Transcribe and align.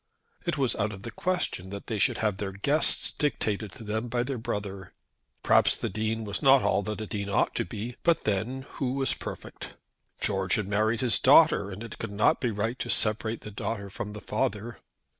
It 0.47 0.57
was 0.57 0.75
out 0.77 0.93
of 0.93 1.03
the 1.03 1.11
question 1.11 1.69
that 1.69 1.85
they 1.85 1.99
should 1.99 2.17
have 2.17 2.37
their 2.37 2.53
guests 2.53 3.11
dictated 3.11 3.71
to 3.73 3.83
them 3.83 4.07
by 4.07 4.23
their 4.23 4.39
brother. 4.39 4.93
Perhaps 5.43 5.77
the 5.77 5.89
Dean 5.89 6.23
was 6.23 6.41
not 6.41 6.63
all 6.63 6.81
that 6.81 7.01
a 7.01 7.05
dean 7.05 7.29
ought 7.29 7.53
to 7.53 7.65
be, 7.65 7.97
but 8.01 8.23
then, 8.23 8.63
who 8.79 8.93
was 8.93 9.13
perfect? 9.13 9.75
George 10.19 10.55
had 10.55 10.67
married 10.67 11.01
his 11.01 11.19
daughter, 11.19 11.69
and 11.69 11.83
it 11.83 11.99
could 11.99 12.09
not 12.11 12.41
be 12.41 12.49
right 12.49 12.79
to 12.79 12.89
separate 12.89 13.41
the 13.41 13.51
daughter 13.51 13.91
from 13.91 14.13
the 14.13 14.21
father. 14.21 14.79